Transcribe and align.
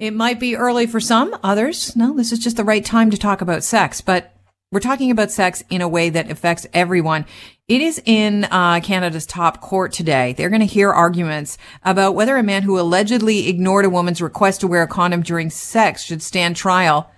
It 0.00 0.14
might 0.14 0.40
be 0.40 0.56
early 0.56 0.86
for 0.86 0.98
some, 0.98 1.36
others, 1.42 1.94
no, 1.94 2.16
this 2.16 2.32
is 2.32 2.38
just 2.38 2.56
the 2.56 2.64
right 2.64 2.82
time 2.82 3.10
to 3.10 3.18
talk 3.18 3.42
about 3.42 3.62
sex, 3.62 4.00
but 4.00 4.34
we're 4.72 4.80
talking 4.80 5.10
about 5.10 5.30
sex 5.30 5.62
in 5.68 5.82
a 5.82 5.88
way 5.88 6.08
that 6.08 6.30
affects 6.30 6.66
everyone. 6.72 7.26
It 7.68 7.82
is 7.82 8.00
in 8.06 8.44
uh, 8.44 8.80
Canada's 8.82 9.26
top 9.26 9.60
court 9.60 9.92
today. 9.92 10.32
They're 10.32 10.48
going 10.48 10.60
to 10.60 10.66
hear 10.66 10.90
arguments 10.90 11.58
about 11.82 12.14
whether 12.14 12.38
a 12.38 12.42
man 12.42 12.62
who 12.62 12.80
allegedly 12.80 13.46
ignored 13.50 13.84
a 13.84 13.90
woman's 13.90 14.22
request 14.22 14.62
to 14.62 14.68
wear 14.68 14.82
a 14.82 14.88
condom 14.88 15.20
during 15.20 15.50
sex 15.50 16.02
should 16.02 16.22
stand 16.22 16.56
trial. 16.56 17.10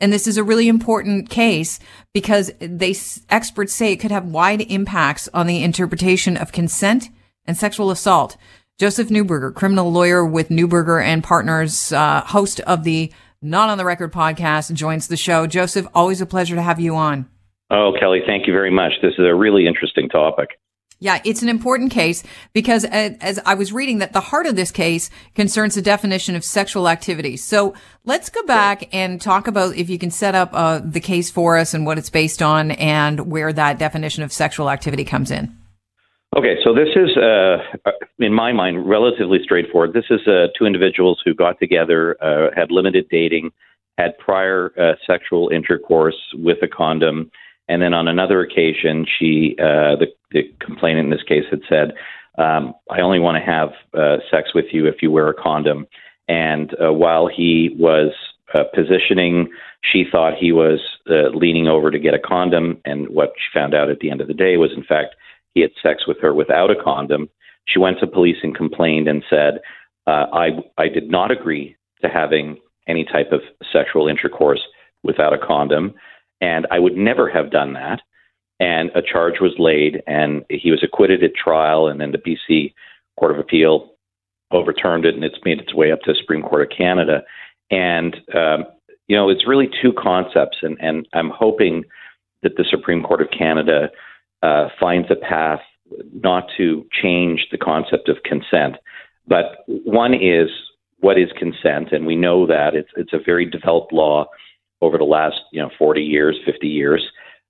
And 0.00 0.10
this 0.10 0.26
is 0.26 0.38
a 0.38 0.44
really 0.44 0.66
important 0.66 1.28
case 1.28 1.78
because 2.14 2.52
they 2.58 2.94
experts 3.28 3.74
say 3.74 3.92
it 3.92 4.00
could 4.00 4.12
have 4.12 4.24
wide 4.24 4.62
impacts 4.62 5.28
on 5.34 5.46
the 5.46 5.62
interpretation 5.62 6.38
of 6.38 6.52
consent 6.52 7.10
and 7.44 7.54
sexual 7.54 7.90
assault. 7.90 8.38
Joseph 8.80 9.10
Neuberger, 9.10 9.54
criminal 9.54 9.92
lawyer 9.92 10.24
with 10.24 10.48
Neuberger 10.48 11.04
and 11.04 11.22
Partners, 11.22 11.92
uh, 11.92 12.22
host 12.22 12.60
of 12.60 12.82
the 12.82 13.12
Not 13.42 13.68
on 13.68 13.76
the 13.76 13.84
Record 13.84 14.10
podcast, 14.10 14.72
joins 14.72 15.06
the 15.06 15.18
show. 15.18 15.46
Joseph, 15.46 15.86
always 15.94 16.22
a 16.22 16.26
pleasure 16.26 16.54
to 16.54 16.62
have 16.62 16.80
you 16.80 16.96
on. 16.96 17.28
Oh, 17.70 17.92
Kelly, 18.00 18.22
thank 18.26 18.46
you 18.46 18.54
very 18.54 18.70
much. 18.70 18.92
This 19.02 19.12
is 19.18 19.26
a 19.26 19.34
really 19.34 19.66
interesting 19.66 20.08
topic. 20.08 20.58
Yeah, 20.98 21.20
it's 21.26 21.42
an 21.42 21.50
important 21.50 21.92
case 21.92 22.22
because 22.54 22.86
uh, 22.86 23.10
as 23.20 23.38
I 23.44 23.52
was 23.52 23.70
reading 23.70 23.98
that 23.98 24.14
the 24.14 24.20
heart 24.20 24.46
of 24.46 24.56
this 24.56 24.70
case 24.70 25.10
concerns 25.34 25.74
the 25.74 25.82
definition 25.82 26.34
of 26.34 26.42
sexual 26.42 26.88
activity. 26.88 27.36
So 27.36 27.74
let's 28.06 28.30
go 28.30 28.42
back 28.44 28.88
and 28.94 29.20
talk 29.20 29.46
about 29.46 29.76
if 29.76 29.90
you 29.90 29.98
can 29.98 30.10
set 30.10 30.34
up 30.34 30.52
uh, 30.54 30.80
the 30.82 31.00
case 31.00 31.30
for 31.30 31.58
us 31.58 31.74
and 31.74 31.84
what 31.84 31.98
it's 31.98 32.08
based 32.08 32.40
on 32.40 32.70
and 32.70 33.30
where 33.30 33.52
that 33.52 33.78
definition 33.78 34.22
of 34.22 34.32
sexual 34.32 34.70
activity 34.70 35.04
comes 35.04 35.30
in. 35.30 35.59
Okay, 36.36 36.54
so 36.62 36.72
this 36.72 36.90
is, 36.94 37.16
uh, 37.16 37.58
in 38.20 38.32
my 38.32 38.52
mind, 38.52 38.88
relatively 38.88 39.38
straightforward. 39.42 39.92
This 39.92 40.04
is 40.10 40.20
uh, 40.28 40.46
two 40.56 40.64
individuals 40.64 41.20
who 41.24 41.34
got 41.34 41.58
together, 41.58 42.16
uh, 42.22 42.50
had 42.54 42.70
limited 42.70 43.08
dating, 43.10 43.50
had 43.98 44.16
prior 44.18 44.72
uh, 44.78 44.92
sexual 45.04 45.48
intercourse 45.48 46.14
with 46.34 46.58
a 46.62 46.68
condom, 46.68 47.32
and 47.68 47.82
then 47.82 47.94
on 47.94 48.06
another 48.06 48.42
occasion, 48.42 49.06
she, 49.18 49.56
uh, 49.58 49.96
the, 49.96 50.06
the 50.30 50.42
complainant 50.64 51.06
in 51.06 51.10
this 51.10 51.24
case, 51.24 51.44
had 51.50 51.62
said, 51.68 51.94
um, 52.38 52.74
"I 52.88 53.00
only 53.00 53.18
want 53.18 53.36
to 53.36 53.50
have 53.50 53.70
uh, 53.92 54.18
sex 54.30 54.54
with 54.54 54.66
you 54.70 54.86
if 54.86 55.02
you 55.02 55.10
wear 55.10 55.28
a 55.28 55.34
condom." 55.34 55.86
And 56.28 56.74
uh, 56.80 56.92
while 56.92 57.26
he 57.26 57.74
was 57.76 58.12
uh, 58.54 58.64
positioning, 58.72 59.50
she 59.82 60.04
thought 60.10 60.34
he 60.38 60.52
was 60.52 60.78
uh, 61.08 61.30
leaning 61.36 61.66
over 61.66 61.90
to 61.90 61.98
get 61.98 62.14
a 62.14 62.20
condom, 62.20 62.80
and 62.84 63.08
what 63.08 63.32
she 63.36 63.58
found 63.58 63.74
out 63.74 63.90
at 63.90 63.98
the 63.98 64.12
end 64.12 64.20
of 64.20 64.28
the 64.28 64.34
day 64.34 64.56
was, 64.56 64.70
in 64.76 64.84
fact 64.84 65.16
he 65.54 65.60
had 65.60 65.70
sex 65.82 66.06
with 66.06 66.18
her 66.20 66.34
without 66.34 66.70
a 66.70 66.82
condom. 66.82 67.28
She 67.66 67.78
went 67.78 67.98
to 68.00 68.06
police 68.06 68.38
and 68.42 68.54
complained 68.54 69.08
and 69.08 69.22
said, 69.28 69.60
uh, 70.06 70.26
I, 70.32 70.48
I 70.78 70.88
did 70.88 71.10
not 71.10 71.30
agree 71.30 71.76
to 72.02 72.08
having 72.08 72.58
any 72.88 73.04
type 73.04 73.32
of 73.32 73.40
sexual 73.72 74.08
intercourse 74.08 74.60
without 75.02 75.32
a 75.32 75.38
condom, 75.38 75.94
and 76.40 76.66
I 76.70 76.78
would 76.78 76.96
never 76.96 77.28
have 77.28 77.50
done 77.50 77.74
that. 77.74 78.00
And 78.58 78.90
a 78.94 79.02
charge 79.02 79.40
was 79.40 79.54
laid, 79.58 80.02
and 80.06 80.44
he 80.50 80.70
was 80.70 80.82
acquitted 80.82 81.22
at 81.22 81.34
trial, 81.34 81.86
and 81.86 82.00
then 82.00 82.12
the 82.12 82.18
BC 82.18 82.74
Court 83.18 83.32
of 83.32 83.38
Appeal 83.38 83.92
overturned 84.50 85.04
it, 85.04 85.14
and 85.14 85.24
it's 85.24 85.38
made 85.44 85.60
its 85.60 85.74
way 85.74 85.92
up 85.92 86.00
to 86.00 86.12
the 86.12 86.18
Supreme 86.18 86.42
Court 86.42 86.62
of 86.62 86.76
Canada. 86.76 87.22
And 87.70 88.16
um, 88.34 88.66
you 89.08 89.16
know, 89.16 89.28
it's 89.28 89.46
really 89.46 89.68
two 89.82 89.92
concepts, 89.92 90.58
and, 90.62 90.76
and 90.80 91.08
I'm 91.14 91.30
hoping 91.30 91.84
that 92.42 92.56
the 92.56 92.64
Supreme 92.68 93.02
Court 93.02 93.22
of 93.22 93.28
Canada 93.36 93.90
uh, 94.42 94.68
finds 94.78 95.10
a 95.10 95.16
path 95.16 95.60
not 96.12 96.44
to 96.56 96.86
change 97.02 97.48
the 97.50 97.58
concept 97.58 98.08
of 98.08 98.22
consent. 98.24 98.76
But 99.26 99.64
one 99.66 100.14
is 100.14 100.48
what 100.98 101.18
is 101.18 101.30
consent, 101.38 101.92
and 101.92 102.06
we 102.06 102.16
know 102.16 102.46
that 102.46 102.74
it's 102.74 102.90
it's 102.96 103.12
a 103.12 103.18
very 103.24 103.46
developed 103.46 103.92
law 103.92 104.26
over 104.80 104.98
the 104.98 105.04
last 105.04 105.40
you 105.52 105.60
know 105.60 105.70
40 105.78 106.02
years, 106.02 106.38
50 106.44 106.66
years, 106.66 107.02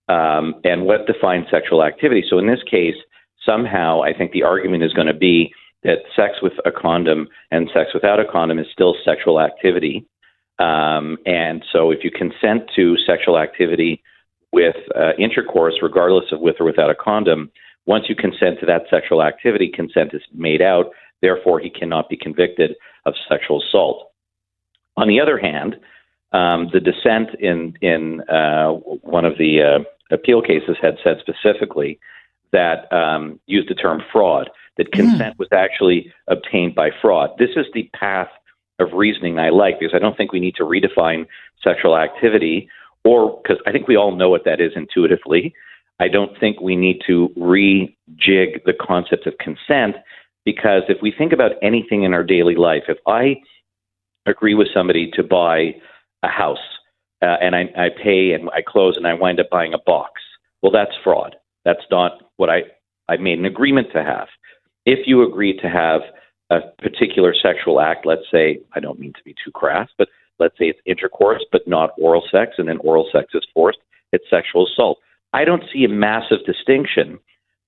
um, 0.09 0.55
and 0.65 0.85
what 0.85 1.07
defines 1.07 1.47
sexual 1.51 1.83
activity. 1.83 2.25
So 2.29 2.39
in 2.39 2.47
this 2.47 2.63
case, 2.71 2.97
somehow 3.45 4.03
I 4.03 4.13
think 4.13 4.33
the 4.33 4.43
argument 4.43 4.83
is 4.83 4.93
going 4.93 5.07
to 5.07 5.15
be 5.15 5.53
that 5.83 5.99
sex 6.15 6.35
with 6.43 6.53
a 6.65 6.71
condom 6.71 7.29
and 7.51 7.71
sex 7.73 7.91
without 7.95 8.21
a 8.21 8.25
condom 8.31 8.59
is 8.59 8.67
still 8.73 8.95
sexual 9.05 9.41
activity. 9.41 10.07
Um, 10.59 11.17
and 11.25 11.65
so 11.73 11.91
if 11.91 12.05
you 12.05 12.11
consent 12.11 12.71
to 12.77 12.97
sexual 13.07 13.39
activity 13.39 14.03
with 14.53 14.77
uh, 14.97 15.13
intercourse, 15.19 15.75
regardless 15.83 16.33
of 16.33 16.41
with 16.41 16.57
or 16.61 16.67
without 16.67 16.91
a 16.91 16.95
condom, 16.95 17.51
once 17.87 18.05
you 18.09 18.15
consent 18.15 18.61
to 18.61 18.67
that 18.67 18.83
sexual 18.91 19.23
activity, 19.23 19.71
consent 19.73 20.13
is 20.13 20.23
made 20.35 20.63
out. 20.63 20.91
Therefore, 21.23 21.61
he 21.61 21.71
cannot 21.71 22.09
be 22.09 22.17
convicted 22.17 22.75
of 23.07 23.15
sexual 23.29 23.63
assault. 23.63 24.11
On 24.97 25.09
the 25.09 25.21
other 25.21 25.39
hand, 25.39 25.77
um, 26.33 26.69
the 26.73 26.81
dissent 26.81 27.35
in 27.41 27.77
in 27.81 28.21
uh, 28.29 28.71
one 28.71 29.25
of 29.25 29.39
the 29.39 29.63
uh, 29.63 30.15
appeal 30.15 30.43
cases 30.43 30.77
had 30.81 30.97
said 31.03 31.19
specifically 31.21 31.99
that 32.53 32.93
um, 32.93 33.41
used 33.47 33.69
the 33.69 33.75
term 33.75 34.03
fraud. 34.13 34.51
That 34.77 34.87
hmm. 34.95 35.01
consent 35.01 35.35
mm. 35.35 35.39
was 35.39 35.49
actually 35.53 36.13
obtained 36.29 36.75
by 36.75 36.91
fraud. 37.03 37.31
This 37.39 37.51
is 37.57 37.67
the 37.75 37.91
path 37.93 38.31
of 38.79 38.93
reasoning 38.95 39.39
I 39.39 39.51
like 39.51 39.79
because 39.79 39.95
I 39.95 39.99
don't 39.99 40.17
think 40.17 40.33
we 40.33 40.41
need 40.41 40.55
to 40.57 40.65
redefine 40.65 41.27
sexual 41.63 41.97
activity 41.97 42.69
or 43.05 43.41
because 43.43 43.59
I 43.67 43.73
think 43.73 43.89
we 43.89 43.97
all 43.97 44.15
know 44.15 44.31
what 44.31 44.45
that 44.45 44.61
is 44.61 44.73
intuitively. 44.77 45.55
I 45.99 46.09
don't 46.09 46.39
think 46.39 46.61
we 46.61 46.77
need 46.77 47.03
to 47.07 47.29
rejig 47.37 48.65
the 48.65 48.75
concept 48.81 49.27
of 49.27 49.35
consent 49.39 49.97
because 50.45 50.83
if 50.89 50.99
we 51.03 51.13
think 51.17 51.33
about 51.33 51.53
anything 51.63 52.05
in 52.05 52.15
our 52.15 52.25
daily 52.25 52.55
life, 52.55 52.85
if 52.89 52.99
I 53.07 53.37
agree 54.27 54.55
with 54.55 54.69
somebody 54.73 55.11
to 55.15 55.23
buy 55.23 55.75
a 56.23 56.29
house 56.29 56.59
uh, 57.23 57.37
and 57.41 57.55
I, 57.55 57.69
I 57.77 57.89
pay 58.03 58.33
and 58.33 58.49
I 58.51 58.63
close 58.67 58.97
and 58.97 59.07
I 59.07 59.15
wind 59.15 59.41
up 59.41 59.51
buying 59.51 59.75
a 59.75 59.79
box, 59.85 60.21
well, 60.63 60.73
that's 60.73 60.97
fraud. 61.05 61.37
That's 61.65 61.85
not 61.91 62.13
what 62.37 62.49
I, 62.49 62.63
I 63.09 63.17
made 63.17 63.39
an 63.39 63.45
agreement 63.45 63.89
to 63.93 64.03
have. 64.03 64.29
If 64.87 65.07
you 65.07 65.23
agree 65.23 65.57
to 65.59 65.69
have 65.69 66.01
a 66.49 66.61
particular 66.83 67.35
sexual 67.35 67.81
act, 67.81 68.07
let's 68.07 68.25
say, 68.31 68.61
I 68.73 68.81
don't 68.81 68.99
mean 68.99 69.13
to 69.13 69.23
be 69.25 69.35
too 69.45 69.51
crass, 69.53 69.89
but 69.99 70.09
let's 70.41 70.59
say 70.59 70.67
it's 70.67 70.81
intercourse 70.87 71.45
but 71.53 71.69
not 71.69 71.91
oral 71.99 72.25
sex, 72.31 72.53
and 72.59 72.69
then 72.69 72.79
oral 72.79 73.09
sex 73.13 73.29
is 73.35 73.47
forced, 73.55 73.79
it's 74.13 74.25
sexual 74.29 74.67
assault. 74.67 74.99
I 75.33 75.45
don't 75.45 75.63
see 75.73 75.85
a 75.85 75.89
massive 75.89 76.45
distinction 76.45 77.19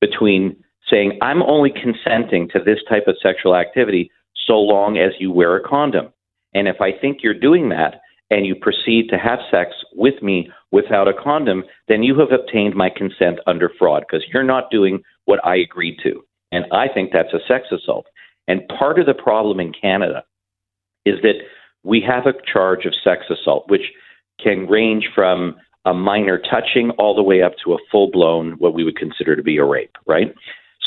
between 0.01 0.57
saying, 0.91 1.19
I'm 1.23 1.43
only 1.43 1.71
consenting 1.71 2.49
to 2.49 2.59
this 2.59 2.79
type 2.89 3.05
of 3.07 3.17
sexual 3.23 3.55
activity 3.55 4.11
so 4.47 4.55
long 4.55 4.99
as 4.99 5.13
you 5.21 5.31
wear 5.31 5.57
a 5.57 5.63
condom. 5.63 6.09
And 6.55 6.67
if 6.67 6.81
I 6.81 6.91
think 6.93 7.19
you're 7.23 7.39
doing 7.39 7.69
that 7.69 8.01
and 8.31 8.47
you 8.47 8.55
proceed 8.55 9.09
to 9.11 9.19
have 9.19 9.39
sex 9.51 9.71
with 9.95 10.23
me 10.23 10.51
without 10.73 11.07
a 11.07 11.13
condom, 11.15 11.65
then 11.87 12.03
you 12.03 12.19
have 12.19 12.33
obtained 12.33 12.75
my 12.75 12.91
consent 12.91 13.39
under 13.47 13.71
fraud 13.79 14.05
because 14.09 14.27
you're 14.33 14.43
not 14.43 14.71
doing 14.71 15.03
what 15.27 15.45
I 15.45 15.57
agreed 15.57 15.99
to. 16.03 16.25
And 16.51 16.65
I 16.73 16.89
think 16.93 17.11
that's 17.13 17.33
a 17.33 17.47
sex 17.47 17.67
assault. 17.71 18.07
And 18.49 18.69
part 18.77 18.99
of 18.99 19.07
the 19.07 19.15
problem 19.15 19.61
in 19.61 19.73
Canada 19.73 20.25
is 21.07 21.17
that 21.23 21.35
we 21.85 22.01
have 22.07 22.27
a 22.27 22.35
charge 22.51 22.85
of 22.87 22.95
sex 23.03 23.25
assault, 23.31 23.65
which 23.69 23.93
can 24.43 24.67
range 24.67 25.09
from 25.15 25.57
a 25.85 25.93
minor 25.93 26.39
touching 26.39 26.91
all 26.99 27.15
the 27.15 27.23
way 27.23 27.43
up 27.43 27.53
to 27.65 27.75
a 27.75 27.79
full 27.91 28.11
blown, 28.11 28.53
what 28.59 28.75
we 28.75 28.85
would 28.85 28.97
consider 28.97 29.35
to 29.35 29.43
be 29.43 29.59
a 29.59 29.65
rape, 29.65 29.97
right? 30.07 30.33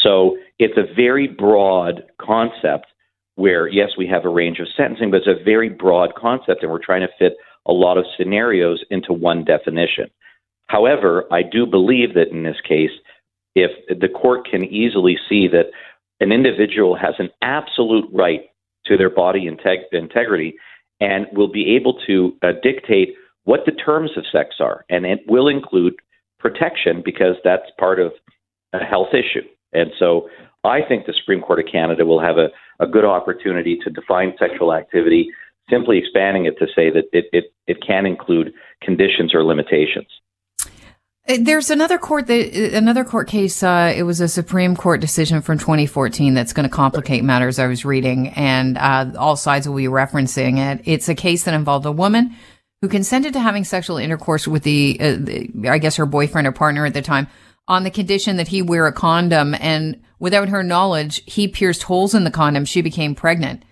So 0.02 0.38
it's 0.60 0.78
a 0.78 0.94
very 0.94 1.28
broad 1.28 2.04
concept 2.20 2.88
where, 3.36 3.68
yes, 3.68 3.92
we 3.98 4.08
have 4.08 4.24
a 4.24 4.30
range 4.30 4.60
of 4.60 4.68
sentencing, 4.76 5.12
but 5.12 5.18
it's 5.18 5.42
a 5.42 5.44
very 5.44 5.68
broad 5.68 6.16
concept, 6.16 6.64
and 6.64 6.72
we're 6.72 6.84
trying 6.84 7.02
to 7.02 7.10
fit 7.20 7.34
a 7.68 7.74
lot 7.74 7.98
of 7.98 8.06
scenarios 8.18 8.84
into 8.90 9.12
one 9.12 9.44
definition. 9.44 10.10
However, 10.68 11.26
I 11.32 11.42
do 11.44 11.66
believe 11.66 12.14
that 12.14 12.30
in 12.30 12.44
this 12.44 12.62
case, 12.66 12.92
if 13.56 13.72
the 14.00 14.08
court 14.08 14.48
can 14.50 14.64
easily 14.64 15.18
see 15.28 15.48
that 15.50 15.68
an 16.20 16.32
individual 16.32 16.96
has 16.96 17.16
an 17.20 17.30
absolute 17.42 18.06
right 18.14 18.42
to 18.86 18.98
their 18.98 19.10
body 19.10 19.50
integ- 19.50 19.92
integrity 19.92 20.56
and 21.00 21.28
will 21.34 21.52
be 21.52 21.76
able 21.76 22.00
to 22.08 22.34
uh, 22.42 22.52
dictate 22.64 23.16
what 23.44 23.62
the 23.66 23.72
terms 23.72 24.12
of 24.18 24.24
sex 24.32 24.56
are. 24.60 24.86
And 24.90 25.06
it 25.06 25.20
will 25.28 25.48
include 25.48 25.96
protection 26.40 27.02
because 27.04 27.36
that's 27.44 27.70
part 27.80 28.00
of 28.00 28.12
a 28.74 28.80
health 28.80 29.14
issue. 29.14 29.46
And 29.74 29.92
so 30.00 30.30
I 30.64 30.80
think 30.88 31.06
the 31.06 31.14
Supreme 31.14 31.42
Court 31.42 31.60
of 31.60 31.66
Canada 31.72 32.06
will 32.06 32.22
have 32.22 32.38
a, 32.38 32.50
a 32.80 32.88
good 32.88 33.06
opportunity 33.06 33.78
to 33.84 33.90
define 33.90 34.34
sexual 34.40 34.74
activity, 34.74 35.30
simply 35.70 35.98
expanding 35.98 36.46
it 36.46 36.58
to 36.60 36.66
say 36.76 36.90
that 36.90 37.06
it, 37.14 37.26
it, 37.32 37.46
it 37.68 37.78
can 37.86 38.06
include 38.06 38.54
conditions 38.82 39.34
or 39.34 39.44
limitations. 39.44 40.08
Uh, 41.28 41.38
there's 41.42 41.70
another 41.70 41.98
court 41.98 42.28
that 42.28 42.56
uh, 42.56 42.78
another 42.78 43.04
court 43.04 43.28
case. 43.28 43.64
Uh, 43.64 43.94
it 43.96 44.04
was 44.04 44.22
a 44.22 44.28
Supreme 44.28 44.76
Court 44.76 45.02
decision 45.02 45.42
from 45.42 45.58
2014 45.58 46.34
that's 46.34 46.54
going 46.54 46.68
to 46.68 46.74
complicate 46.74 47.24
matters. 47.24 47.58
I 47.58 47.68
was 47.68 47.84
reading, 47.84 48.30
and 48.30 48.78
uh, 48.78 49.12
all 49.18 49.36
sides 49.36 49.68
will 49.68 49.76
be 49.76 49.86
referencing 49.86 50.60
it. 50.60 50.82
It's 50.86 51.10
a 51.10 51.16
case 51.16 51.44
that 51.44 51.54
involved 51.54 51.86
a 51.86 51.92
woman 51.92 52.36
who 52.82 52.90
consented 52.90 53.34
to 53.34 53.40
having 53.40 53.64
sexual 53.64 53.98
intercourse 53.98 54.48
with 54.48 54.64
the, 54.64 54.98
uh, 55.00 55.16
the, 55.18 55.70
I 55.70 55.80
guess, 55.80 55.96
her 55.96 56.06
boyfriend 56.06 56.48
or 56.48 56.52
partner 56.52 56.86
at 56.86 56.94
the 56.94 57.02
time, 57.02 57.28
on 57.68 57.84
the 57.84 57.92
condition 57.92 58.38
that 58.38 58.50
he 58.50 58.62
wear 58.62 58.86
a 58.86 58.94
condom. 58.94 59.56
And 59.56 60.04
without 60.20 60.50
her 60.50 60.62
knowledge, 60.62 61.24
he 61.26 61.48
pierced 61.48 61.84
holes 61.84 62.14
in 62.14 62.26
the 62.26 62.32
condom. 62.32 62.66
She 62.66 62.82
became 62.82 63.16
pregnant. 63.16 63.64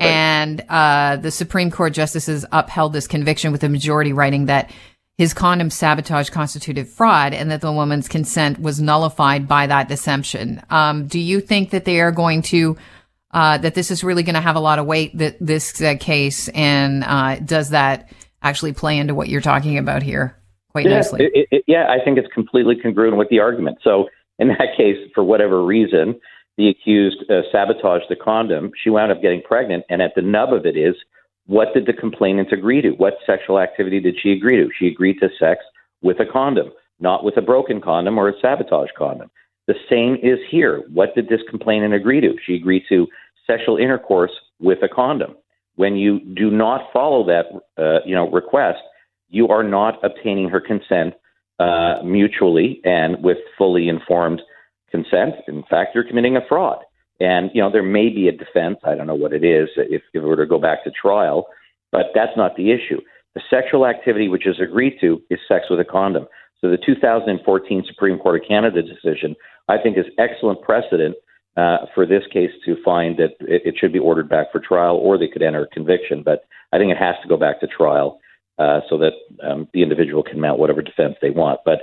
Right. 0.00 0.06
And 0.06 0.64
uh, 0.68 1.16
the 1.16 1.30
Supreme 1.30 1.70
Court 1.70 1.92
justices 1.92 2.46
upheld 2.50 2.92
this 2.92 3.06
conviction 3.06 3.52
with 3.52 3.62
a 3.62 3.68
majority 3.68 4.12
writing 4.12 4.46
that 4.46 4.70
his 5.16 5.32
condom 5.32 5.70
sabotage 5.70 6.30
constituted 6.30 6.88
fraud 6.88 7.32
and 7.32 7.50
that 7.50 7.60
the 7.60 7.72
woman's 7.72 8.08
consent 8.08 8.58
was 8.60 8.80
nullified 8.80 9.46
by 9.46 9.66
that 9.66 9.88
deception. 9.88 10.60
Um, 10.70 11.06
do 11.06 11.20
you 11.20 11.40
think 11.40 11.70
that 11.70 11.84
they 11.84 12.00
are 12.00 12.10
going 12.10 12.42
to, 12.42 12.76
uh, 13.30 13.58
that 13.58 13.74
this 13.74 13.90
is 13.90 14.02
really 14.02 14.24
going 14.24 14.34
to 14.34 14.40
have 14.40 14.56
a 14.56 14.60
lot 14.60 14.78
of 14.78 14.86
weight, 14.86 15.16
that 15.18 15.36
this 15.40 15.80
uh, 15.80 15.94
case, 16.00 16.48
and 16.48 17.04
uh, 17.04 17.36
does 17.36 17.70
that 17.70 18.12
actually 18.42 18.72
play 18.72 18.98
into 18.98 19.14
what 19.14 19.28
you're 19.28 19.40
talking 19.40 19.78
about 19.78 20.02
here 20.02 20.36
quite 20.72 20.86
yeah, 20.86 20.96
nicely? 20.96 21.24
It, 21.32 21.48
it, 21.50 21.64
yeah, 21.68 21.86
I 21.88 22.04
think 22.04 22.18
it's 22.18 22.32
completely 22.34 22.74
congruent 22.76 23.16
with 23.16 23.28
the 23.28 23.38
argument. 23.38 23.78
So 23.84 24.08
in 24.38 24.48
that 24.48 24.76
case, 24.76 24.96
for 25.14 25.22
whatever 25.22 25.64
reason, 25.64 26.20
the 26.56 26.68
accused 26.68 27.24
uh, 27.30 27.42
sabotaged 27.52 28.06
the 28.08 28.16
condom. 28.16 28.72
She 28.82 28.90
wound 28.90 29.12
up 29.12 29.22
getting 29.22 29.42
pregnant, 29.42 29.84
and 29.88 30.02
at 30.02 30.12
the 30.14 30.22
nub 30.22 30.52
of 30.52 30.66
it 30.66 30.76
is 30.76 30.94
what 31.46 31.74
did 31.74 31.86
the 31.86 31.92
complainant 31.92 32.52
agree 32.52 32.80
to? 32.82 32.90
What 32.90 33.14
sexual 33.26 33.58
activity 33.58 34.00
did 34.00 34.16
she 34.20 34.32
agree 34.32 34.56
to? 34.56 34.70
She 34.78 34.86
agreed 34.86 35.18
to 35.20 35.28
sex 35.38 35.62
with 36.02 36.20
a 36.20 36.26
condom, 36.26 36.70
not 37.00 37.24
with 37.24 37.36
a 37.36 37.42
broken 37.42 37.80
condom 37.80 38.18
or 38.18 38.28
a 38.28 38.40
sabotage 38.40 38.90
condom. 38.96 39.30
The 39.66 39.74
same 39.90 40.16
is 40.22 40.38
here. 40.50 40.82
What 40.92 41.14
did 41.14 41.28
this 41.28 41.40
complainant 41.48 41.94
agree 41.94 42.20
to? 42.20 42.34
She 42.46 42.54
agreed 42.54 42.84
to 42.88 43.06
sexual 43.46 43.76
intercourse 43.76 44.32
with 44.60 44.78
a 44.82 44.88
condom. 44.88 45.36
When 45.76 45.96
you 45.96 46.20
do 46.20 46.50
not 46.50 46.92
follow 46.92 47.26
that, 47.26 47.46
uh, 47.82 48.00
you 48.06 48.14
know, 48.14 48.30
request, 48.30 48.80
you 49.28 49.48
are 49.48 49.62
not 49.62 49.98
obtaining 50.04 50.48
her 50.48 50.60
consent 50.60 51.14
uh, 51.58 51.96
mutually 52.04 52.80
and 52.84 53.22
with 53.22 53.38
fully 53.58 53.88
informed 53.88 54.42
consent. 54.90 55.34
In 55.48 55.64
fact, 55.68 55.94
you're 55.94 56.04
committing 56.04 56.36
a 56.36 56.46
fraud. 56.48 56.78
And, 57.20 57.50
you 57.54 57.62
know, 57.62 57.70
there 57.70 57.82
may 57.82 58.08
be 58.08 58.28
a 58.28 58.32
defense. 58.32 58.78
I 58.84 58.94
don't 58.94 59.06
know 59.06 59.14
what 59.14 59.32
it 59.32 59.44
is 59.44 59.68
if, 59.76 60.02
if 60.12 60.22
it 60.22 60.26
were 60.26 60.36
to 60.36 60.46
go 60.46 60.58
back 60.58 60.84
to 60.84 60.90
trial, 60.90 61.46
but 61.92 62.06
that's 62.14 62.36
not 62.36 62.56
the 62.56 62.72
issue. 62.72 63.00
The 63.34 63.42
sexual 63.50 63.86
activity 63.86 64.28
which 64.28 64.46
is 64.46 64.56
agreed 64.60 64.98
to 65.00 65.22
is 65.30 65.38
sex 65.48 65.66
with 65.70 65.80
a 65.80 65.84
condom. 65.84 66.26
So 66.60 66.70
the 66.70 66.78
2014 66.78 67.84
Supreme 67.86 68.18
Court 68.18 68.40
of 68.42 68.48
Canada 68.48 68.82
decision, 68.82 69.36
I 69.68 69.76
think, 69.78 69.98
is 69.98 70.06
excellent 70.18 70.62
precedent 70.62 71.16
uh, 71.56 71.86
for 71.94 72.06
this 72.06 72.22
case 72.32 72.50
to 72.64 72.76
find 72.84 73.16
that 73.18 73.36
it, 73.40 73.62
it, 73.64 73.74
should 73.78 73.92
be 73.92 73.98
ordered 73.98 74.28
back 74.28 74.50
for 74.50 74.60
trial, 74.60 74.96
or 74.96 75.16
they 75.16 75.28
could 75.28 75.42
enter 75.42 75.62
a 75.62 75.68
conviction. 75.68 76.22
But 76.24 76.46
I 76.72 76.78
think 76.78 76.90
it 76.90 76.98
has 76.98 77.14
to 77.22 77.28
go 77.28 77.36
back 77.36 77.60
to 77.60 77.68
trial 77.68 78.18
uh, 78.58 78.80
so 78.88 78.98
that 78.98 79.12
um, 79.46 79.68
the 79.72 79.82
individual 79.82 80.22
can 80.22 80.40
mount 80.40 80.58
whatever 80.58 80.82
defense 80.82 81.14
they 81.22 81.30
want. 81.30 81.60
But 81.64 81.80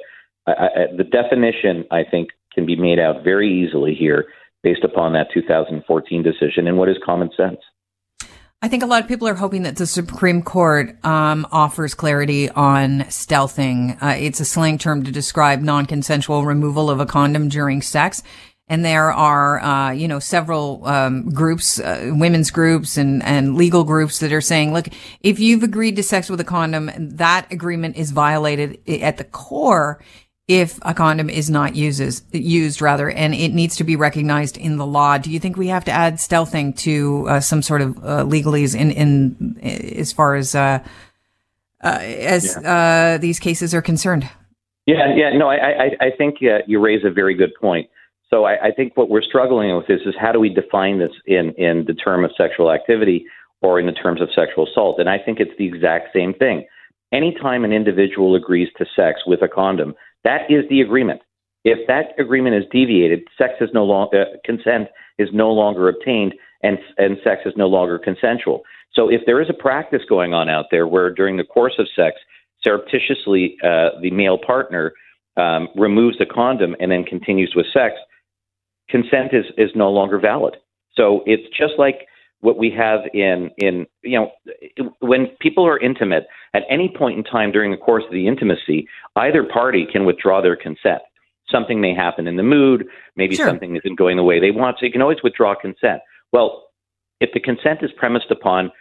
I, 0.48 0.51
I, 0.51 0.68
the 0.98 1.06
definition, 1.06 1.86
I 1.92 2.04
think, 2.10 2.30
can 2.54 2.66
be 2.66 2.75
made 2.75 3.00
out 3.00 3.24
very 3.24 3.50
easily 3.50 3.95
here 3.95 4.25
based 4.63 4.84
upon 4.84 5.13
that 5.13 5.28
2014 5.34 6.24
decision 6.24 6.68
and 6.68 6.78
what 6.78 6.90
is 6.90 6.98
common 7.06 7.30
sense. 7.36 7.60
I 8.63 8.68
think 8.68 8.84
a 8.84 8.86
lot 8.86 9.02
of 9.02 9.08
people 9.08 9.28
are 9.28 9.34
hoping 9.34 9.63
that 9.63 9.78
the 9.78 9.88
Supreme 9.88 10.44
Court 10.44 11.04
um, 11.04 11.48
offers 11.52 11.96
clarity 11.96 12.48
on 12.52 13.00
stealthing. 13.06 13.98
Uh, 14.02 14.16
it's 14.19 14.40
a 14.40 14.46
slang 14.46 14.78
term 14.78 15.04
to 15.04 15.12
describe 15.12 15.62
non-consensual 15.62 16.46
removal 16.46 16.92
of 16.92 17.00
a 17.00 17.08
condom 17.08 17.50
during 17.50 17.81
sex. 17.81 18.22
And 18.68 18.86
there 18.86 19.12
are, 19.12 19.60
uh, 19.60 19.92
you 19.92 20.08
know, 20.08 20.19
several 20.19 20.86
um, 20.86 21.30
groups, 21.31 21.80
uh, 21.80 22.12
women's 22.13 22.52
groups 22.52 22.98
and, 22.98 23.24
and 23.24 23.56
legal 23.56 23.84
groups 23.84 24.19
that 24.19 24.31
are 24.31 24.42
saying, 24.42 24.74
look, 24.74 24.88
if 25.22 25.40
you've 25.40 25.63
agreed 25.63 25.96
to 25.96 26.04
sex 26.04 26.30
with 26.30 26.40
a 26.40 26.46
condom, 26.46 26.92
that 26.98 27.52
agreement 27.52 27.98
is 27.98 28.12
violated 28.12 28.80
at 28.88 29.18
the 29.18 29.24
core 29.24 30.00
if 30.51 30.77
a 30.81 30.94
condom 30.94 31.30
is 31.30 31.50
not 31.50 31.77
uses 31.77 32.24
used 32.33 32.81
rather, 32.81 33.09
and 33.09 33.33
it 33.33 33.53
needs 33.53 33.77
to 33.77 33.86
be 33.86 33.95
recognized 33.95 34.57
in 34.57 34.75
the 34.75 34.86
law. 34.86 35.18
Do 35.18 35.31
you 35.31 35.39
think 35.39 35.56
we 35.56 35.69
have 35.69 35.86
to 35.86 35.92
add 35.92 36.15
stealthing 36.15 36.75
to 36.80 37.25
uh, 37.30 37.39
some 37.39 37.62
sort 37.62 37.81
of 37.81 37.98
uh, 38.00 38.25
legalese 38.25 38.77
in 38.77 38.92
in 38.92 39.57
as 39.98 40.12
far 40.12 40.36
as 40.36 40.53
uh, 40.53 40.83
uh 41.81 42.00
as 42.01 42.57
yeah. 42.62 43.15
Uh, 43.15 43.18
these 43.18 43.39
cases 43.39 43.74
are 43.74 43.81
concerned? 43.81 44.30
Yeah, 44.86 45.15
yeah, 45.15 45.38
no, 45.38 45.48
I 45.48 45.56
I, 45.56 45.89
I 46.01 46.12
think 46.18 46.36
uh, 46.42 46.59
you 46.68 46.81
raise 46.81 47.06
a 47.06 47.12
very 47.12 47.33
good 47.33 47.53
point. 47.59 47.89
So 48.30 48.44
I, 48.44 48.68
I 48.68 48.71
think 48.71 48.98
what 48.98 49.09
we're 49.09 49.21
struggling 49.21 49.74
with 49.75 49.89
is 49.89 50.01
is 50.06 50.15
how 50.19 50.33
do 50.33 50.39
we 50.42 50.50
define 50.50 51.00
this 51.00 51.13
in 51.25 51.53
in 51.57 51.86
the 51.88 51.94
term 51.94 52.25
of 52.25 52.31
sexual 52.36 52.71
activity 52.71 53.25
or 53.62 53.80
in 53.80 53.86
the 53.86 53.94
terms 53.94 54.21
of 54.21 54.27
sexual 54.36 54.68
assault? 54.68 55.00
And 55.00 55.07
I 55.07 55.18
think 55.18 55.39
it's 55.39 55.57
the 55.57 55.65
exact 55.65 56.09
same 56.13 56.33
thing. 56.33 56.65
Anytime 57.13 57.63
an 57.63 57.71
individual 57.71 58.36
agrees 58.36 58.69
to 58.77 58.86
sex 58.95 59.21
with 59.25 59.42
a 59.42 59.48
condom, 59.48 59.95
that 60.23 60.50
is 60.50 60.65
the 60.69 60.81
agreement. 60.81 61.21
If 61.63 61.88
that 61.88 62.19
agreement 62.19 62.56
is 62.56 62.63
deviated, 62.71 63.21
sex 63.38 63.53
is 63.62 63.69
no 63.73 63.83
longer 63.83 64.21
uh, 64.21 64.38
consent 64.44 64.89
is 65.19 65.29
no 65.33 65.51
longer 65.51 65.89
obtained, 65.89 66.33
and 66.63 66.77
and 66.97 67.18
sex 67.23 67.41
is 67.45 67.53
no 67.56 67.68
longer 67.68 68.00
consensual. 68.00 68.63
So 68.94 69.09
if 69.09 69.21
there 69.25 69.41
is 69.41 69.50
a 69.50 69.53
practice 69.53 70.01
going 70.09 70.33
on 70.33 70.50
out 70.50 70.65
there 70.71 70.88
where 70.88 71.13
during 71.13 71.38
the 71.38 71.44
course 71.44 71.75
of 71.79 71.88
sex, 71.95 72.18
surreptitiously 72.63 73.57
uh, 73.63 73.89
the 74.01 74.12
male 74.12 74.38
partner 74.38 74.94
um, 75.38 75.69
removes 75.75 76.18
the 76.18 76.25
condom 76.25 76.75
and 76.79 76.91
then 76.91 77.03
continues 77.03 77.53
with 77.56 77.67
sex, 77.71 77.95
consent 78.89 79.33
is 79.33 79.45
is 79.57 79.69
no 79.75 79.91
longer 79.91 80.19
valid. 80.19 80.57
So 80.95 81.21
it's 81.25 81.47
just 81.56 81.74
like 81.77 82.07
what 82.41 82.57
we 82.57 82.71
have 82.71 83.01
in 83.13 83.49
in 83.57 83.85
you 84.03 84.19
know 84.19 84.31
when 84.99 85.27
people 85.39 85.65
are 85.65 85.79
intimate 85.79 86.27
at 86.53 86.63
any 86.69 86.93
point 86.95 87.17
in 87.17 87.23
time 87.23 87.51
during 87.51 87.71
the 87.71 87.77
course 87.77 88.03
of 88.05 88.11
the 88.11 88.27
intimacy 88.27 88.88
either 89.15 89.43
party 89.43 89.88
can 89.91 90.05
withdraw 90.05 90.41
their 90.41 90.55
consent. 90.55 91.01
Something 91.49 91.81
may 91.81 91.93
happen 91.93 92.27
in 92.27 92.35
the 92.35 92.43
mood 92.43 92.85
maybe 93.15 93.35
sure. 93.35 93.47
something 93.47 93.75
isn't 93.75 93.97
going 93.97 94.17
the 94.17 94.23
way 94.23 94.39
they 94.39 94.51
want 94.51 94.77
so 94.79 94.85
you 94.85 94.91
can 94.91 95.01
always 95.01 95.23
withdraw 95.23 95.55
consent. 95.55 96.01
Well 96.31 96.67
if 97.19 97.29
the 97.33 97.39
consent 97.39 97.79
is 97.83 97.91
premised 97.95 98.31
upon 98.31 98.71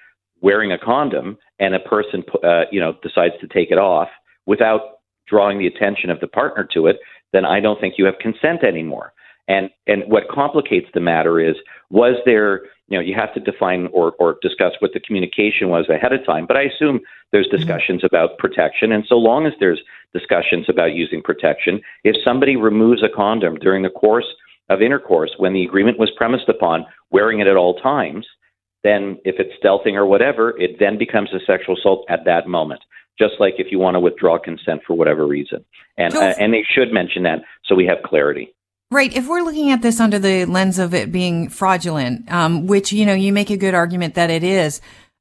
wearing 0.41 0.73
a 0.73 0.79
condom 0.79 1.37
and 1.59 1.75
a 1.75 1.81
person 1.81 2.25
uh, 2.43 2.63
you 2.73 2.81
know 2.81 2.95
decides 3.03 3.35
to 3.41 3.47
take 3.47 3.71
it 3.71 3.79
off 3.79 4.09
without 4.47 4.81
drawing 5.29 5.59
the 5.59 5.67
attention 5.67 6.11
of 6.11 6.19
the 6.21 6.27
partner 6.27 6.67
to 6.73 6.87
it 6.87 6.97
then 7.33 7.45
i 7.45 7.61
don't 7.61 7.81
think 7.81 7.95
you 7.99 8.07
have 8.07 8.19
consent 8.19 8.65
anymore 8.65 9.13
and 9.51 9.69
and 9.89 10.05
what 10.07 10.29
complicates 10.29 10.87
the 10.95 11.01
matter 11.01 11.41
is 11.41 11.57
was 11.91 12.15
there 12.25 12.63
you 12.87 12.97
know 12.97 13.01
you 13.01 13.15
have 13.15 13.35
to 13.35 13.41
define 13.41 13.89
or 13.93 14.13
or 14.21 14.39
discuss 14.41 14.73
what 14.79 14.93
the 14.95 15.01
communication 15.01 15.69
was 15.69 15.89
ahead 15.89 16.13
of 16.13 16.25
time. 16.25 16.47
But 16.47 16.57
I 16.57 16.63
assume 16.63 17.01
there's 17.33 17.49
mm-hmm. 17.49 17.57
discussions 17.57 18.05
about 18.05 18.39
protection, 18.39 18.93
and 18.93 19.05
so 19.07 19.17
long 19.17 19.47
as 19.47 19.53
there's 19.59 19.81
discussions 20.15 20.67
about 20.69 20.95
using 20.95 21.21
protection, 21.23 21.81
if 22.05 22.17
somebody 22.25 22.57
removes 22.57 23.03
a 23.03 23.15
condom 23.15 23.57
during 23.57 23.83
the 23.83 23.91
course 23.91 24.27
of 24.69 24.83
intercourse 24.83 25.33
when 25.39 25.53
the 25.53 25.65
agreement 25.65 25.99
was 25.99 26.13
premised 26.17 26.49
upon 26.49 26.87
wearing 27.11 27.41
it 27.41 27.49
at 27.49 27.57
all 27.57 27.75
times, 27.81 28.27
then 28.85 29.19
if 29.25 29.37
it's 29.41 29.53
stealthing 29.63 29.95
or 29.95 30.07
whatever, 30.07 30.57
it 30.61 30.79
then 30.79 30.97
becomes 30.97 31.31
a 31.33 31.41
sexual 31.45 31.77
assault 31.77 32.07
at 32.09 32.25
that 32.25 32.47
moment. 32.47 32.81
Just 33.19 33.35
like 33.41 33.55
if 33.59 33.67
you 33.73 33.81
want 33.81 33.97
to 33.97 34.01
withdraw 34.01 34.39
consent 34.39 34.83
for 34.87 34.95
whatever 34.95 35.27
reason, 35.27 35.65
and 35.99 36.15
uh, 36.15 36.35
and 36.39 36.55
they 36.55 36.65
should 36.69 36.93
mention 36.93 37.25
that 37.25 37.41
so 37.67 37.75
we 37.75 37.87
have 37.87 37.99
clarity. 38.05 38.55
Right. 38.93 39.15
If 39.15 39.29
we're 39.29 39.43
looking 39.43 39.71
at 39.71 39.83
this 39.83 40.01
under 40.01 40.19
the 40.19 40.47
lens 40.47 40.81
of 40.81 40.95
it 40.95 41.13
being 41.13 41.49
fraudulent, 41.49 42.31
um, 42.31 42.67
which, 42.67 42.93
you 42.93 43.07
know, 43.07 43.15
you 43.15 43.33
make 43.33 43.51
a 43.51 43.57
good 43.57 43.73
argument 43.73 44.15
that 44.17 44.31
it 44.31 44.43
is, 44.43 44.81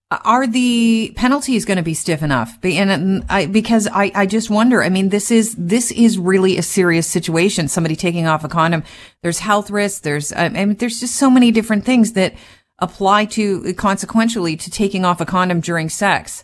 are 0.10 0.48
the 0.48 1.14
penalties 1.16 1.66
going 1.66 1.78
to 1.78 1.84
be 1.84 1.94
stiff 1.94 2.24
enough? 2.24 2.58
And 2.64 3.24
I, 3.30 3.46
because 3.46 3.88
I, 3.88 4.12
I 4.16 4.26
just 4.26 4.50
wonder, 4.50 4.82
I 4.82 4.90
mean, 4.90 5.10
this 5.10 5.30
is, 5.30 5.54
this 5.56 5.92
is 5.92 6.18
really 6.18 6.58
a 6.58 6.64
serious 6.64 7.06
situation. 7.06 7.68
Somebody 7.68 7.96
taking 7.96 8.26
off 8.26 8.44
a 8.44 8.48
condom. 8.48 8.84
There's 9.22 9.38
health 9.38 9.70
risks. 9.70 10.00
There's, 10.00 10.34
I 10.34 10.50
mean, 10.50 10.74
there's 10.78 11.00
just 11.00 11.18
so 11.18 11.30
many 11.30 11.52
different 11.52 11.86
things 11.86 12.14
that 12.14 12.34
apply 12.80 13.26
to 13.26 13.72
consequentially 13.76 14.58
to 14.58 14.72
taking 14.72 15.06
off 15.06 15.22
a 15.22 15.28
condom 15.28 15.60
during 15.60 15.90
sex. 15.90 16.44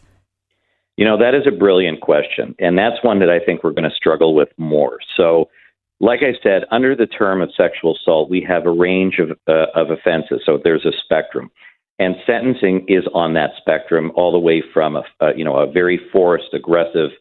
You 0.96 1.05
know, 1.05 1.17
that 1.17 1.34
is 1.34 1.48
a 1.48 1.51
brilliant 1.51 2.01
question. 2.01 2.53
And 2.60 2.77
that's 2.77 3.03
one 3.03 3.17
that 3.20 3.32
I 3.32 3.39
think 3.39 3.63
we're 3.63 3.72
going 3.72 3.89
to 3.89 3.96
struggle 3.96 4.36
with 4.36 4.50
more. 4.58 5.00
So, 5.17 5.50
like 5.99 6.19
I 6.21 6.33
said, 6.43 6.63
under 6.71 6.95
the 6.95 7.07
term 7.07 7.41
of 7.41 7.49
sexual 7.55 7.95
assault, 7.95 8.29
we 8.29 8.45
have 8.47 8.65
a 8.65 8.71
range 8.71 9.19
of, 9.19 9.31
uh, 9.47 9.67
of 9.73 9.91
offenses. 9.91 10.41
So 10.45 10.59
there's 10.61 10.85
a 10.85 10.91
spectrum. 11.03 11.49
And 11.97 12.15
sentencing 12.25 12.85
is 12.89 13.05
on 13.13 13.33
that 13.35 13.51
spectrum 13.57 14.11
all 14.15 14.31
the 14.31 14.39
way 14.39 14.61
from 14.73 14.97
a, 14.97 15.03
you 15.35 15.45
know 15.45 15.55
a 15.55 15.71
very 15.71 15.99
forced, 16.11 16.53
aggressive 16.53 17.11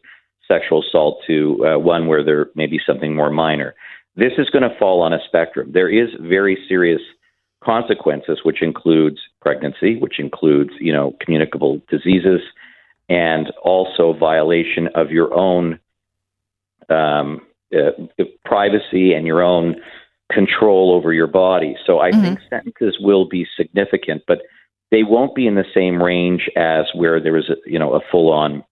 sexual 0.47 0.83
assault 0.83 1.21
to 1.27 1.65
uh, 1.65 1.79
one 1.79 2.07
where 2.07 2.23
there 2.23 2.47
may 2.55 2.67
be 2.67 2.79
something 2.85 3.15
more 3.15 3.29
minor. 3.29 3.73
This 4.15 4.33
is 4.37 4.49
going 4.49 4.69
to 4.69 4.77
fall 4.77 5.01
on 5.01 5.13
a 5.13 5.19
spectrum. 5.25 5.71
There 5.73 5.89
is 5.89 6.09
very 6.19 6.57
serious 6.67 7.01
consequences, 7.63 8.39
which 8.43 8.61
includes 8.61 9.17
pregnancy, 9.41 9.97
which 9.97 10.19
includes 10.19 10.71
you 10.81 10.91
know 10.91 11.15
communicable 11.21 11.81
diseases, 11.89 12.41
and 13.07 13.53
also 13.63 14.11
violation 14.11 14.89
of 14.93 15.09
your 15.09 15.33
own 15.33 15.79
um, 16.89 17.41
uh, 17.75 18.23
privacy 18.45 19.13
and 19.13 19.27
your 19.27 19.41
own 19.43 19.75
control 20.31 20.93
over 20.95 21.13
your 21.13 21.27
body. 21.27 21.75
So 21.85 21.99
I 21.99 22.11
mm-hmm. 22.11 22.21
think 22.21 22.39
sentences 22.49 22.97
will 22.99 23.27
be 23.27 23.45
significant, 23.57 24.23
but 24.27 24.39
they 24.91 25.03
won't 25.03 25.35
be 25.35 25.47
in 25.47 25.55
the 25.55 25.65
same 25.73 26.01
range 26.01 26.49
as 26.55 26.85
where 26.93 27.19
there 27.19 27.37
is 27.37 27.49
a 27.49 27.55
you 27.69 27.79
know 27.79 27.93
a 27.93 27.99
full 28.11 28.31
on 28.31 28.63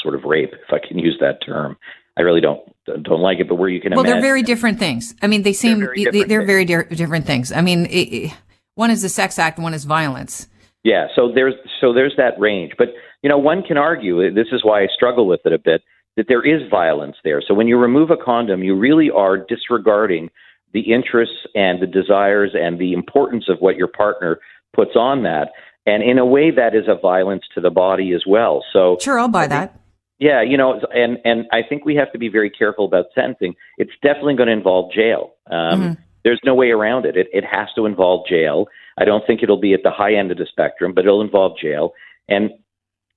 sort 0.00 0.14
of 0.14 0.24
rape, 0.24 0.52
if 0.52 0.72
I 0.72 0.86
can 0.86 0.98
use 0.98 1.16
that 1.20 1.44
term. 1.44 1.76
I 2.16 2.22
really 2.22 2.40
don't 2.40 2.60
don't 2.86 3.20
like 3.20 3.38
it, 3.40 3.48
but 3.48 3.56
where 3.56 3.68
you 3.68 3.80
can 3.80 3.92
well, 3.92 4.00
imagine, 4.00 4.20
they're 4.20 4.22
very 4.22 4.42
different 4.42 4.78
things. 4.78 5.14
I 5.22 5.26
mean, 5.26 5.42
they 5.42 5.52
seem 5.52 5.80
they're 5.80 5.94
very, 5.94 6.04
they, 6.10 6.24
they're 6.24 6.46
very 6.46 6.64
di- 6.64 6.94
different 6.94 7.26
things. 7.26 7.50
I 7.50 7.60
mean, 7.60 7.86
it, 7.86 8.08
it, 8.12 8.32
one 8.74 8.90
is 8.90 9.02
the 9.02 9.08
sex 9.08 9.38
act, 9.38 9.58
one 9.58 9.74
is 9.74 9.84
violence. 9.84 10.48
Yeah, 10.84 11.06
so 11.16 11.32
there's 11.34 11.54
so 11.80 11.92
there's 11.92 12.14
that 12.16 12.38
range, 12.38 12.72
but 12.78 12.88
you 13.22 13.28
know 13.28 13.38
one 13.38 13.62
can 13.62 13.78
argue 13.78 14.32
this 14.32 14.48
is 14.52 14.64
why 14.64 14.82
I 14.82 14.86
struggle 14.94 15.26
with 15.26 15.40
it 15.44 15.52
a 15.52 15.58
bit 15.58 15.82
that 16.16 16.26
there 16.28 16.44
is 16.44 16.68
violence 16.70 17.16
there. 17.24 17.42
So 17.46 17.54
when 17.54 17.66
you 17.66 17.76
remove 17.76 18.10
a 18.10 18.16
condom, 18.16 18.62
you 18.62 18.76
really 18.76 19.10
are 19.10 19.36
disregarding 19.36 20.30
the 20.72 20.92
interests 20.92 21.46
and 21.54 21.80
the 21.80 21.86
desires 21.86 22.50
and 22.54 22.78
the 22.78 22.92
importance 22.92 23.48
of 23.48 23.58
what 23.60 23.76
your 23.76 23.88
partner 23.88 24.40
puts 24.74 24.96
on 24.96 25.22
that, 25.22 25.52
and 25.86 26.02
in 26.02 26.18
a 26.18 26.26
way 26.26 26.50
that 26.50 26.74
is 26.74 26.84
a 26.88 26.98
violence 27.00 27.44
to 27.54 27.60
the 27.60 27.70
body 27.70 28.12
as 28.12 28.24
well. 28.26 28.64
So 28.72 28.96
sure, 29.00 29.18
I'll 29.18 29.28
buy 29.28 29.46
that. 29.46 29.80
Yeah, 30.18 30.42
you 30.42 30.56
know, 30.56 30.80
and 30.92 31.18
and 31.24 31.44
I 31.52 31.60
think 31.68 31.84
we 31.84 31.94
have 31.96 32.12
to 32.12 32.18
be 32.18 32.28
very 32.28 32.50
careful 32.50 32.84
about 32.84 33.06
sentencing. 33.14 33.54
It's 33.78 33.92
definitely 34.02 34.34
going 34.34 34.48
to 34.48 34.52
involve 34.52 34.92
jail. 34.92 35.34
Um, 35.50 35.80
mm-hmm. 35.80 35.92
There's 36.24 36.40
no 36.44 36.54
way 36.54 36.70
around 36.70 37.04
it. 37.04 37.16
It 37.16 37.28
it 37.32 37.44
has 37.44 37.68
to 37.76 37.86
involve 37.86 38.26
jail. 38.26 38.66
I 38.98 39.04
don't 39.04 39.26
think 39.26 39.42
it'll 39.42 39.60
be 39.60 39.74
at 39.74 39.82
the 39.82 39.90
high 39.90 40.14
end 40.14 40.30
of 40.30 40.38
the 40.38 40.46
spectrum, 40.46 40.92
but 40.94 41.04
it'll 41.04 41.20
involve 41.20 41.58
jail. 41.58 41.92
And 42.28 42.50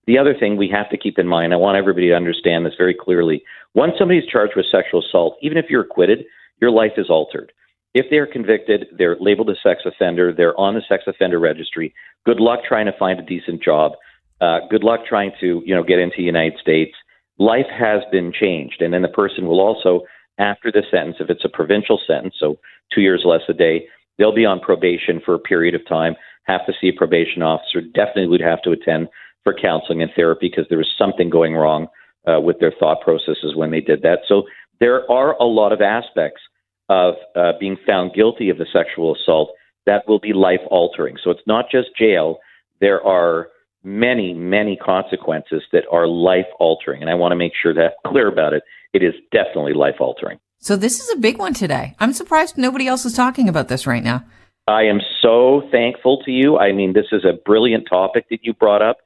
the 0.07 0.17
other 0.17 0.33
thing 0.33 0.55
we 0.55 0.69
have 0.69 0.89
to 0.89 0.97
keep 0.97 1.19
in 1.19 1.27
mind, 1.27 1.53
I 1.53 1.57
want 1.57 1.77
everybody 1.77 2.07
to 2.07 2.15
understand 2.15 2.65
this 2.65 2.73
very 2.77 2.95
clearly. 2.95 3.43
Once 3.75 3.93
somebody's 3.99 4.27
charged 4.27 4.53
with 4.55 4.65
sexual 4.71 5.03
assault, 5.05 5.37
even 5.41 5.57
if 5.57 5.65
you're 5.69 5.81
acquitted, 5.81 6.23
your 6.61 6.71
life 6.71 6.93
is 6.97 7.09
altered. 7.09 7.51
If 7.93 8.05
they're 8.09 8.25
convicted, 8.27 8.87
they're 8.97 9.17
labeled 9.19 9.49
a 9.49 9.55
sex 9.61 9.81
offender, 9.85 10.33
they're 10.33 10.57
on 10.59 10.75
the 10.75 10.81
sex 10.87 11.03
offender 11.07 11.39
registry. 11.39 11.93
Good 12.25 12.39
luck 12.39 12.59
trying 12.67 12.85
to 12.85 12.97
find 12.97 13.19
a 13.19 13.23
decent 13.23 13.61
job. 13.61 13.93
Uh, 14.39 14.59
good 14.69 14.83
luck 14.83 15.01
trying 15.07 15.31
to, 15.41 15.61
you 15.65 15.75
know, 15.75 15.83
get 15.83 15.99
into 15.99 16.17
the 16.17 16.23
United 16.23 16.59
States. 16.59 16.93
Life 17.37 17.67
has 17.77 18.01
been 18.11 18.31
changed, 18.31 18.81
and 18.81 18.93
then 18.93 19.01
the 19.01 19.07
person 19.09 19.45
will 19.45 19.59
also, 19.59 20.01
after 20.37 20.71
the 20.71 20.83
sentence, 20.89 21.17
if 21.19 21.29
it's 21.29 21.45
a 21.45 21.49
provincial 21.49 21.99
sentence, 22.07 22.35
so 22.39 22.57
two 22.93 23.01
years 23.01 23.23
less 23.25 23.41
a 23.49 23.53
day, 23.53 23.87
they'll 24.17 24.33
be 24.33 24.45
on 24.45 24.59
probation 24.59 25.21
for 25.23 25.33
a 25.33 25.39
period 25.39 25.75
of 25.75 25.85
time. 25.87 26.15
Have 26.43 26.65
to 26.65 26.73
see 26.79 26.89
a 26.89 26.93
probation 26.93 27.41
officer. 27.41 27.81
Definitely 27.81 28.27
would 28.27 28.41
have 28.41 28.61
to 28.61 28.71
attend 28.71 29.09
for 29.47 29.53
counseling 29.53 30.01
and 30.01 30.11
therapy 30.13 30.49
because 30.49 30.65
there 30.67 30.77
was 30.77 30.93
something 30.97 31.29
going 31.29 31.53
wrong 31.53 31.87
uh, 32.27 32.37
with 32.41 32.59
their 32.59 32.73
thought 32.77 32.99
processes 32.99 33.55
when 33.55 33.71
they 33.71 33.79
did 33.79 34.01
that. 34.01 34.19
So 34.27 34.43
there 34.81 35.09
are 35.09 35.37
a 35.37 35.45
lot 35.45 35.71
of 35.71 35.79
aspects 35.79 36.41
of 36.89 37.13
uh, 37.33 37.53
being 37.57 37.77
found 37.87 38.13
guilty 38.13 38.49
of 38.49 38.57
the 38.57 38.65
sexual 38.73 39.15
assault 39.15 39.51
that 39.85 40.05
will 40.05 40.19
be 40.19 40.33
life 40.33 40.59
altering. 40.69 41.15
So 41.23 41.31
it's 41.31 41.47
not 41.47 41.71
just 41.71 41.95
jail. 41.97 42.39
There 42.81 43.01
are 43.01 43.47
many, 43.85 44.33
many 44.33 44.75
consequences 44.75 45.63
that 45.71 45.83
are 45.93 46.05
life 46.05 46.47
altering. 46.59 47.01
And 47.01 47.09
I 47.09 47.13
want 47.13 47.31
to 47.31 47.37
make 47.37 47.53
sure 47.61 47.73
that 47.73 47.93
I'm 48.03 48.11
clear 48.11 48.27
about 48.27 48.51
it. 48.51 48.63
It 48.91 49.01
is 49.01 49.13
definitely 49.31 49.75
life 49.75 49.95
altering. 50.01 50.39
So 50.59 50.75
this 50.75 50.99
is 50.99 51.09
a 51.11 51.21
big 51.21 51.37
one 51.39 51.53
today. 51.53 51.95
I'm 51.99 52.11
surprised 52.11 52.57
nobody 52.57 52.85
else 52.85 53.05
is 53.05 53.13
talking 53.13 53.47
about 53.47 53.69
this 53.69 53.87
right 53.87 54.03
now. 54.03 54.25
I 54.67 54.83
am 54.83 54.99
so 55.21 55.61
thankful 55.71 56.21
to 56.25 56.31
you. 56.31 56.57
I 56.57 56.73
mean, 56.73 56.91
this 56.91 57.05
is 57.13 57.23
a 57.23 57.31
brilliant 57.45 57.87
topic 57.89 58.25
that 58.29 58.39
you 58.43 58.53
brought 58.53 58.81
up. 58.81 58.97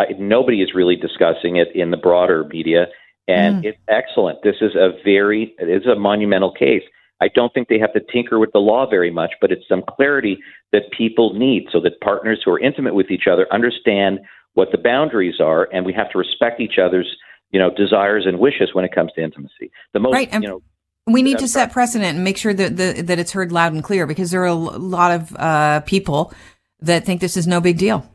Uh, 0.00 0.14
nobody 0.18 0.62
is 0.62 0.74
really 0.74 0.96
discussing 0.96 1.56
it 1.56 1.68
in 1.74 1.90
the 1.90 1.96
broader 1.96 2.44
media, 2.44 2.86
and 3.28 3.62
mm. 3.62 3.68
it's 3.68 3.78
excellent. 3.88 4.42
This 4.42 4.56
is 4.60 4.74
a 4.74 4.90
very, 5.04 5.54
it 5.58 5.68
is 5.68 5.86
a 5.86 5.94
monumental 5.94 6.52
case. 6.52 6.82
I 7.20 7.28
don't 7.28 7.52
think 7.52 7.68
they 7.68 7.78
have 7.78 7.92
to 7.92 8.00
tinker 8.00 8.38
with 8.38 8.52
the 8.52 8.60
law 8.60 8.88
very 8.88 9.10
much, 9.10 9.32
but 9.40 9.52
it's 9.52 9.68
some 9.68 9.82
clarity 9.86 10.38
that 10.72 10.90
people 10.96 11.34
need 11.34 11.66
so 11.70 11.80
that 11.80 12.00
partners 12.00 12.40
who 12.44 12.50
are 12.52 12.58
intimate 12.58 12.94
with 12.94 13.10
each 13.10 13.26
other 13.30 13.46
understand 13.52 14.20
what 14.54 14.68
the 14.72 14.78
boundaries 14.78 15.38
are, 15.38 15.68
and 15.72 15.84
we 15.84 15.92
have 15.92 16.10
to 16.12 16.18
respect 16.18 16.60
each 16.60 16.78
other's, 16.82 17.16
you 17.50 17.58
know, 17.58 17.70
desires 17.70 18.24
and 18.26 18.38
wishes 18.38 18.70
when 18.72 18.84
it 18.84 18.92
comes 18.92 19.12
to 19.12 19.22
intimacy. 19.22 19.70
The 19.92 20.00
most, 20.00 20.14
right. 20.14 20.32
you 20.32 20.40
know, 20.40 20.62
we 21.06 21.22
need 21.22 21.38
to 21.38 21.48
set 21.48 21.72
precedent 21.72 22.16
and 22.16 22.24
make 22.24 22.36
sure 22.36 22.54
that 22.54 22.76
the, 22.76 23.02
that 23.02 23.18
it's 23.18 23.32
heard 23.32 23.52
loud 23.52 23.72
and 23.72 23.84
clear 23.84 24.06
because 24.06 24.30
there 24.30 24.42
are 24.42 24.46
a 24.46 24.54
lot 24.54 25.12
of 25.12 25.36
uh, 25.36 25.80
people 25.80 26.32
that 26.80 27.04
think 27.04 27.20
this 27.20 27.36
is 27.36 27.46
no 27.46 27.60
big 27.60 27.78
deal. 27.78 28.08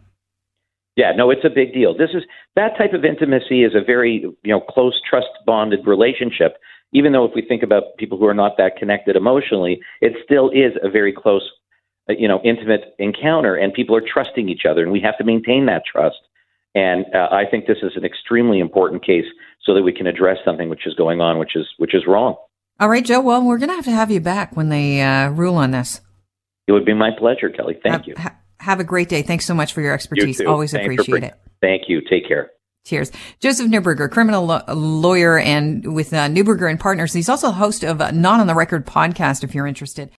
Yeah, 0.95 1.11
no, 1.11 1.29
it's 1.29 1.43
a 1.43 1.49
big 1.49 1.73
deal. 1.73 1.95
This 1.95 2.11
is 2.13 2.23
that 2.55 2.77
type 2.77 2.93
of 2.93 3.03
intimacy 3.03 3.63
is 3.63 3.73
a 3.75 3.83
very 3.83 4.21
you 4.43 4.51
know 4.53 4.61
close, 4.61 4.99
trust 5.07 5.27
bonded 5.45 5.85
relationship. 5.85 6.57
Even 6.93 7.11
though 7.11 7.25
if 7.25 7.31
we 7.35 7.41
think 7.41 7.63
about 7.63 7.97
people 7.97 8.17
who 8.17 8.25
are 8.25 8.33
not 8.33 8.57
that 8.57 8.77
connected 8.77 9.17
emotionally, 9.17 9.81
it 9.99 10.13
still 10.23 10.49
is 10.51 10.71
a 10.81 10.89
very 10.89 11.11
close, 11.11 11.49
uh, 12.09 12.13
you 12.17 12.27
know, 12.27 12.39
intimate 12.45 12.95
encounter, 12.99 13.55
and 13.55 13.73
people 13.73 13.95
are 13.95 14.01
trusting 14.01 14.47
each 14.47 14.61
other, 14.69 14.83
and 14.83 14.91
we 14.91 15.01
have 15.01 15.17
to 15.17 15.25
maintain 15.25 15.65
that 15.65 15.83
trust. 15.85 16.19
And 16.73 17.05
uh, 17.13 17.27
I 17.31 17.43
think 17.49 17.67
this 17.67 17.79
is 17.83 17.93
an 17.95 18.05
extremely 18.05 18.59
important 18.59 19.05
case 19.05 19.25
so 19.63 19.73
that 19.73 19.83
we 19.83 19.91
can 19.91 20.07
address 20.07 20.37
something 20.45 20.69
which 20.69 20.87
is 20.87 20.93
going 20.93 21.19
on, 21.19 21.39
which 21.39 21.55
is 21.55 21.67
which 21.77 21.93
is 21.93 22.03
wrong. 22.07 22.35
All 22.79 22.89
right, 22.89 23.03
Joe. 23.03 23.19
Well, 23.21 23.43
we're 23.43 23.57
going 23.57 23.69
to 23.69 23.75
have 23.75 23.85
to 23.85 23.91
have 23.91 24.11
you 24.11 24.21
back 24.21 24.55
when 24.55 24.69
they 24.69 25.01
uh, 25.01 25.29
rule 25.29 25.55
on 25.55 25.71
this. 25.71 26.01
It 26.67 26.71
would 26.71 26.85
be 26.85 26.93
my 26.93 27.11
pleasure, 27.17 27.49
Kelly. 27.49 27.77
Thank 27.81 27.93
have, 27.93 28.07
you. 28.07 28.13
Ha- 28.17 28.35
have 28.65 28.79
a 28.79 28.83
great 28.83 29.09
day. 29.09 29.21
Thanks 29.21 29.45
so 29.45 29.53
much 29.53 29.73
for 29.73 29.81
your 29.81 29.93
expertise. 29.93 30.41
Always 30.41 30.71
Thanks 30.71 30.85
appreciate 30.85 31.23
it. 31.23 31.33
Thank 31.61 31.83
you. 31.87 32.01
Take 32.01 32.27
care. 32.27 32.51
Cheers. 32.85 33.11
Joseph 33.39 33.67
Neuberger, 33.67 34.11
criminal 34.11 34.45
lo- 34.45 34.61
lawyer 34.67 35.39
and 35.39 35.95
with 35.95 36.13
uh, 36.13 36.27
Neuberger 36.27 36.69
and 36.69 36.79
Partners. 36.79 37.13
He's 37.13 37.29
also 37.29 37.49
host 37.49 37.83
of 37.83 37.97
Not 38.13 38.39
on 38.39 38.45
the 38.45 38.53
Record 38.53 38.85
podcast 38.85 39.43
if 39.43 39.55
you're 39.55 39.65
interested. 39.65 40.11